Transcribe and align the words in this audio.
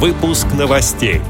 Выпуск 0.00 0.46
новостей. 0.56 1.20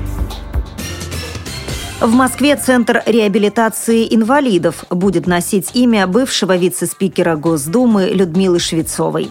В 2.03 2.13
Москве 2.13 2.55
Центр 2.55 3.03
реабилитации 3.07 4.15
инвалидов 4.15 4.85
будет 4.91 5.27
носить 5.27 5.71
имя 5.73 6.07
бывшего 6.07 6.55
вице-спикера 6.55 7.37
Госдумы 7.37 8.11
Людмилы 8.11 8.59
Швецовой. 8.59 9.31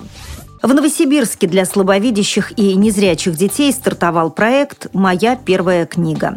В 0.63 0.73
Новосибирске 0.73 1.45
для 1.45 1.65
слабовидящих 1.65 2.57
и 2.57 2.73
незрячих 2.73 3.35
детей 3.35 3.71
стартовал 3.71 4.31
проект 4.31 4.87
«Моя 4.93 5.35
первая 5.35 5.85
книга». 5.85 6.35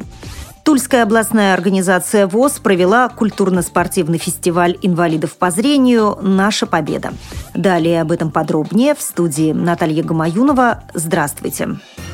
Тульская 0.63 1.05
областная 1.05 1.55
организация 1.55 2.27
ВОЗ 2.27 2.59
провела 2.59 3.09
культурно-спортивный 3.09 4.19
фестиваль 4.19 4.77
инвалидов 4.83 5.39
по 5.39 5.51
зрению 5.51 6.19
«Наша 6.21 6.67
победа». 6.67 7.15
Далее 7.55 8.03
об 8.03 8.13
этом 8.13 8.31
подробнее 8.31 8.95
в 8.95 9.01
студии 9.01 9.53
Наталья 9.53 10.03
Гамаюнова. 10.03 10.85
Здравствуйте. 10.93 11.65
Здравствуйте. 11.65 12.10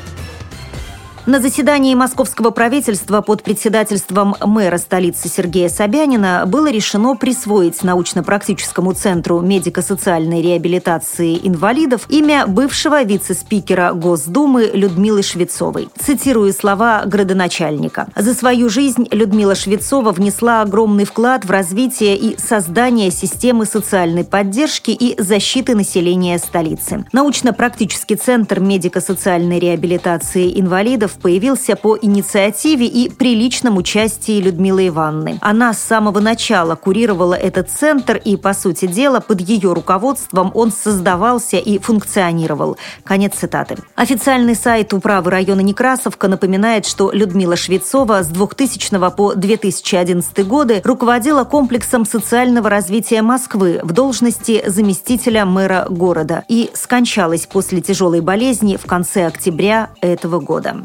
На 1.27 1.41
заседании 1.41 1.93
московского 1.93 2.51
правительства 2.51 3.19
под 3.19 3.43
председательством 3.43 4.37
мэра 4.39 4.77
столицы 4.77 5.27
Сергея 5.27 5.67
Собянина 5.67 6.45
было 6.47 6.71
решено 6.71 7.17
присвоить 7.17 7.83
научно-практическому 7.83 8.93
центру 8.93 9.41
медико-социальной 9.41 10.41
реабилитации 10.41 11.37
инвалидов 11.43 12.05
имя 12.07 12.47
бывшего 12.47 13.03
вице-спикера 13.03 13.91
Госдумы 13.91 14.71
Людмилы 14.73 15.21
Швецовой. 15.21 15.89
Цитирую 15.99 16.53
слова 16.53 17.03
градоначальника. 17.05 18.07
«За 18.15 18.33
свою 18.33 18.69
жизнь 18.69 19.05
Людмила 19.11 19.55
Швецова 19.55 20.13
внесла 20.13 20.61
огромный 20.61 21.03
вклад 21.03 21.43
в 21.43 21.51
развитие 21.51 22.15
и 22.15 22.37
создание 22.39 23.11
системы 23.11 23.65
социальной 23.65 24.23
поддержки 24.23 24.91
и 24.91 25.21
защиты 25.21 25.75
населения 25.75 26.37
столицы. 26.37 27.05
Научно-практический 27.11 28.15
центр 28.15 28.61
медико-социальной 28.61 29.59
реабилитации 29.59 30.57
инвалидов 30.57 31.16
появился 31.17 31.75
по 31.75 31.97
инициативе 31.99 32.85
и 32.87 33.09
при 33.09 33.35
личном 33.35 33.77
участии 33.77 34.39
Людмилы 34.39 34.87
Ивановны. 34.87 35.39
Она 35.41 35.73
с 35.73 35.79
самого 35.79 36.19
начала 36.19 36.75
курировала 36.75 37.33
этот 37.33 37.69
центр, 37.69 38.17
и, 38.23 38.37
по 38.37 38.53
сути 38.53 38.87
дела, 38.87 39.19
под 39.19 39.41
ее 39.41 39.73
руководством 39.73 40.51
он 40.53 40.71
создавался 40.71 41.57
и 41.57 41.79
функционировал. 41.79 42.77
Конец 43.03 43.35
цитаты. 43.35 43.77
Официальный 43.95 44.55
сайт 44.55 44.93
управы 44.93 45.31
района 45.31 45.61
Некрасовка 45.61 46.27
напоминает, 46.27 46.85
что 46.85 47.11
Людмила 47.11 47.55
Швецова 47.55 48.23
с 48.23 48.27
2000 48.27 48.87
по 49.11 49.33
2011 49.33 50.47
годы 50.47 50.81
руководила 50.83 51.43
комплексом 51.43 52.05
социального 52.05 52.69
развития 52.69 53.21
Москвы 53.21 53.79
в 53.83 53.91
должности 53.91 54.63
заместителя 54.65 55.45
мэра 55.45 55.87
города 55.89 56.43
и 56.47 56.69
скончалась 56.73 57.45
после 57.45 57.81
тяжелой 57.81 58.21
болезни 58.21 58.77
в 58.77 58.85
конце 58.85 59.25
октября 59.25 59.89
этого 60.01 60.39
года. 60.39 60.77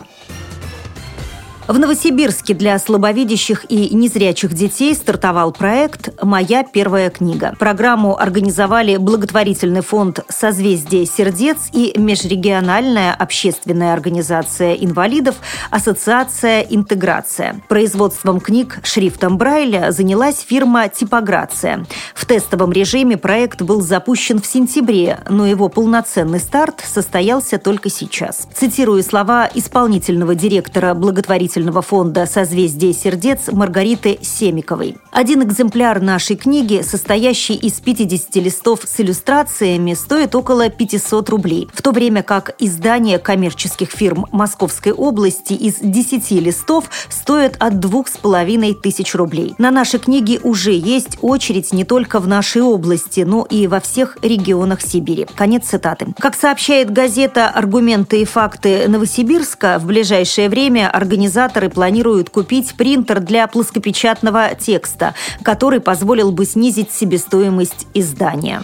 В 1.68 1.78
Новосибирске 1.78 2.55
для 2.55 2.77
слабовидящих 2.77 3.66
и 3.68 3.94
незрячих 3.94 4.52
детей 4.52 4.96
стартовал 4.96 5.52
проект 5.52 6.10
«Моя 6.20 6.64
первая 6.64 7.08
книга». 7.08 7.54
Программу 7.56 8.19
организовали 8.20 8.96
благотворительный 8.96 9.80
фонд 9.80 10.24
«Созвездие 10.28 11.06
сердец» 11.06 11.70
и 11.72 11.94
межрегиональная 11.96 13.14
общественная 13.14 13.92
организация 13.92 14.74
инвалидов 14.74 15.36
«Ассоциация 15.70 16.62
Интеграция». 16.62 17.62
Производством 17.69 18.41
книг 18.41 18.80
шрифтом 18.82 19.38
Брайля 19.38 19.92
занялась 19.92 20.41
фирма 20.41 20.88
«Типограция». 20.88 21.86
В 22.12 22.26
тестовом 22.26 22.72
режиме 22.72 23.16
проект 23.16 23.62
был 23.62 23.82
запущен 23.82 24.41
в 24.42 24.47
сентябре, 24.47 25.20
но 25.28 25.47
его 25.47 25.69
полноценный 25.69 26.41
старт 26.41 26.82
состоялся 26.84 27.58
только 27.58 27.88
сейчас. 27.88 28.48
Цитирую 28.52 29.04
слова 29.04 29.48
исполнительного 29.54 30.34
директора 30.34 30.94
благотворительного 30.94 31.52
благотворительного 31.53 31.83
фонда 31.83 32.27
«Созвездие 32.27 32.92
сердец» 32.92 33.48
Маргариты 33.50 34.19
Семиковой. 34.22 34.97
Один 35.11 35.42
экземпляр 35.42 36.00
нашей 36.00 36.36
книги, 36.36 36.82
состоящий 36.82 37.54
из 37.54 37.81
50 37.81 38.37
листов 38.37 38.81
с 38.84 39.00
иллюстрациями, 39.00 39.94
стоит 39.94 40.34
около 40.34 40.71
500 40.71 41.28
рублей, 41.28 41.69
в 41.75 41.82
то 41.82 41.93
время 41.93 42.22
как 42.22 42.54
издание 42.59 43.19
коммерческих 43.19 43.91
фирм 43.91 44.26
Московской 44.32 44.93
области 44.93 45.53
из 45.53 45.76
10 45.81 46.31
листов 46.43 46.84
стоит 47.09 47.56
от 47.59 47.75
2,5 47.75 48.75
тысяч 48.82 49.15
рублей. 49.15 49.55
На 49.59 49.71
наши 49.71 49.99
книги 49.99 50.41
уже 50.43 50.72
есть 50.72 51.19
очередь 51.21 51.72
не 51.72 51.84
только 51.84 52.19
в 52.21 52.26
нашей 52.26 52.62
области, 52.62 53.21
но 53.21 53.47
и 53.49 53.66
во 53.66 53.81
всех 53.81 54.16
регионах 54.22 54.81
Сибири. 54.81 55.26
Конец 55.34 55.66
цитаты. 55.66 56.06
Как 56.19 56.34
сообщает 56.34 56.91
газета 56.91 57.49
«Аргументы 57.49 58.22
и 58.22 58.25
факты 58.25 58.88
Новосибирска», 58.88 59.78
в 59.78 59.87
ближайшее 59.87 60.49
время 60.49 60.88
организация 60.88 61.41
организаторы 61.42 61.70
планируют 61.70 62.30
купить 62.30 62.75
принтер 62.75 63.20
для 63.20 63.47
плоскопечатного 63.47 64.54
текста, 64.54 65.14
который 65.42 65.80
позволил 65.80 66.30
бы 66.30 66.44
снизить 66.44 66.92
себестоимость 66.92 67.86
издания. 67.94 68.62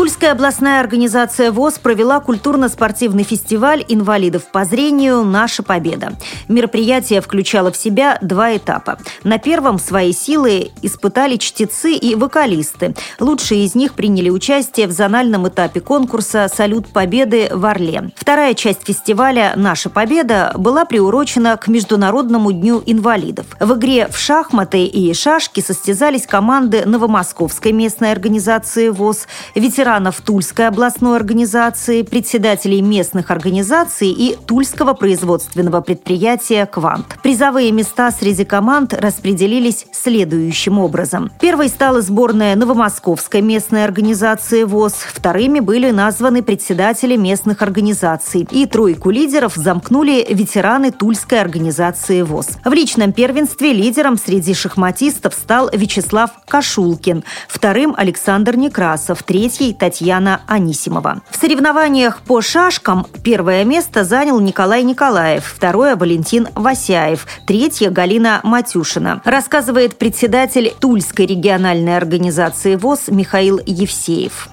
Тульская 0.00 0.32
областная 0.32 0.80
организация 0.80 1.52
ВОЗ 1.52 1.78
провела 1.78 2.20
культурно-спортивный 2.20 3.22
фестиваль 3.22 3.84
инвалидов 3.86 4.44
по 4.50 4.64
зрению 4.64 5.24
«Наша 5.24 5.62
победа». 5.62 6.14
Мероприятие 6.48 7.20
включало 7.20 7.70
в 7.70 7.76
себя 7.76 8.16
два 8.22 8.56
этапа. 8.56 8.96
На 9.24 9.36
первом 9.36 9.78
свои 9.78 10.14
силы 10.14 10.70
испытали 10.80 11.36
чтецы 11.36 11.92
и 11.92 12.14
вокалисты. 12.14 12.94
Лучшие 13.18 13.66
из 13.66 13.74
них 13.74 13.92
приняли 13.92 14.30
участие 14.30 14.86
в 14.86 14.92
зональном 14.92 15.46
этапе 15.46 15.80
конкурса 15.80 16.50
«Салют 16.50 16.88
Победы» 16.88 17.50
в 17.52 17.66
Орле. 17.66 18.10
Вторая 18.16 18.54
часть 18.54 18.86
фестиваля 18.86 19.52
«Наша 19.54 19.90
победа» 19.90 20.54
была 20.56 20.86
приурочена 20.86 21.58
к 21.58 21.68
Международному 21.68 22.52
дню 22.52 22.82
инвалидов. 22.86 23.44
В 23.60 23.74
игре 23.74 24.08
в 24.08 24.16
шахматы 24.16 24.86
и 24.86 25.12
шашки 25.12 25.60
состязались 25.60 26.26
команды 26.26 26.86
Новомосковской 26.86 27.72
местной 27.72 28.12
организации 28.12 28.88
ВОЗ, 28.88 29.26
ветеранов 29.54 29.89
ветеранов 29.90 30.20
Тульской 30.20 30.68
областной 30.68 31.16
организации, 31.16 32.02
председателей 32.02 32.80
местных 32.80 33.32
организаций 33.32 34.10
и 34.10 34.36
Тульского 34.46 34.94
производственного 34.94 35.80
предприятия 35.80 36.64
«Квант». 36.66 37.18
Призовые 37.24 37.72
места 37.72 38.12
среди 38.12 38.44
команд 38.44 38.94
распределились 38.94 39.86
следующим 39.92 40.78
образом. 40.78 41.32
Первой 41.40 41.68
стала 41.68 42.02
сборная 42.02 42.54
Новомосковской 42.54 43.40
местной 43.40 43.82
организации 43.82 44.62
ВОЗ, 44.62 44.94
вторыми 45.12 45.58
были 45.58 45.90
названы 45.90 46.44
председатели 46.44 47.16
местных 47.16 47.60
организаций, 47.60 48.46
и 48.48 48.66
тройку 48.66 49.10
лидеров 49.10 49.54
замкнули 49.56 50.24
ветераны 50.30 50.92
Тульской 50.92 51.40
организации 51.40 52.22
ВОЗ. 52.22 52.58
В 52.64 52.72
личном 52.72 53.12
первенстве 53.12 53.72
лидером 53.72 54.16
среди 54.18 54.54
шахматистов 54.54 55.34
стал 55.34 55.68
Вячеслав 55.72 56.30
Кашулкин, 56.46 57.24
вторым 57.48 57.92
Александр 57.96 58.56
Некрасов, 58.56 59.24
третий 59.24 59.79
Татьяна 59.80 60.42
Анисимова. 60.46 61.22
В 61.30 61.36
соревнованиях 61.36 62.20
по 62.20 62.42
шашкам 62.42 63.06
первое 63.24 63.64
место 63.64 64.04
занял 64.04 64.38
Николай 64.38 64.84
Николаев, 64.84 65.44
второе– 65.44 65.96
Валентин 65.96 66.48
Васяев, 66.54 67.26
третье– 67.46 67.90
Галина 67.90 68.40
Матюшина. 68.44 69.22
Рассказывает 69.24 69.96
председатель 69.96 70.72
Тульской 70.80 71.26
региональной 71.26 71.96
организации 71.96 72.76
ВОЗ 72.76 73.08
Михаил 73.08 73.58
Евсеев. 73.64 74.48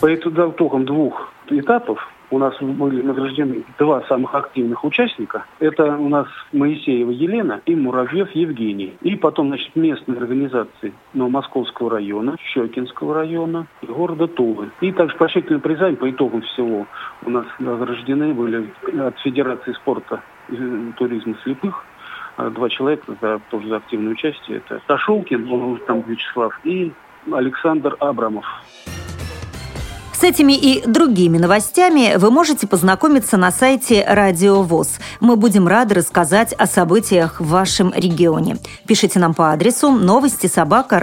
По 0.00 0.12
итогам 0.12 0.84
двух 0.84 1.14
этапов 1.48 1.98
у 2.32 2.38
нас 2.38 2.54
были 2.60 3.02
награждены 3.02 3.62
два 3.78 4.02
самых 4.08 4.34
активных 4.34 4.84
участника. 4.84 5.44
Это 5.60 5.96
у 5.96 6.08
нас 6.08 6.26
Моисеева 6.52 7.10
Елена 7.10 7.60
и 7.66 7.76
Муравьев 7.76 8.30
Евгений. 8.32 8.94
И 9.02 9.14
потом, 9.16 9.48
значит, 9.48 9.76
местные 9.76 10.18
организации 10.18 10.94
но 11.12 11.28
Московского 11.28 11.90
района, 11.90 12.36
Щекинского 12.40 13.14
района 13.14 13.66
и 13.82 13.86
города 13.86 14.26
Тулы. 14.26 14.70
И 14.80 14.90
также 14.92 15.14
поощрительные 15.16 15.60
призами 15.60 15.94
по 15.94 16.10
итогам 16.10 16.40
всего 16.40 16.86
у 17.24 17.30
нас 17.30 17.44
награждены 17.58 18.32
были 18.32 18.72
от 18.98 19.18
Федерации 19.18 19.72
спорта 19.72 20.22
и 20.48 20.56
туризма 20.96 21.36
слепых 21.44 21.84
а 22.38 22.48
два 22.48 22.70
человека 22.70 23.14
за, 23.20 23.40
тоже 23.50 23.68
за 23.68 23.76
активное 23.76 24.12
участие. 24.12 24.58
Это 24.58 24.80
Ташулкин, 24.86 25.52
он 25.52 25.76
там 25.86 26.00
Вячеслав, 26.00 26.58
и 26.64 26.90
Александр 27.30 27.94
Абрамов. 28.00 28.46
С 30.22 30.24
этими 30.24 30.52
и 30.52 30.86
другими 30.86 31.36
новостями 31.36 32.14
вы 32.16 32.30
можете 32.30 32.68
познакомиться 32.68 33.36
на 33.36 33.50
сайте 33.50 34.04
Радио 34.08 34.62
ВОЗ. 34.62 35.00
Мы 35.18 35.34
будем 35.34 35.66
рады 35.66 35.96
рассказать 35.96 36.52
о 36.52 36.68
событиях 36.68 37.40
в 37.40 37.48
вашем 37.48 37.92
регионе. 37.92 38.58
Пишите 38.86 39.18
нам 39.18 39.34
по 39.34 39.50
адресу 39.50 39.90
новости 39.90 40.46
собака 40.46 41.00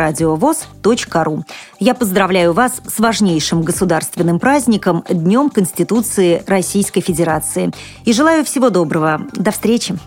ру. 1.26 1.44
Я 1.80 1.96
поздравляю 1.96 2.54
вас 2.54 2.80
с 2.88 2.98
важнейшим 2.98 3.62
государственным 3.62 4.40
праздником 4.40 5.04
Днем 5.10 5.50
Конституции 5.50 6.42
Российской 6.48 7.02
Федерации. 7.02 7.74
И 8.06 8.14
желаю 8.14 8.46
всего 8.46 8.70
доброго. 8.70 9.24
До 9.34 9.52
встречи! 9.52 9.98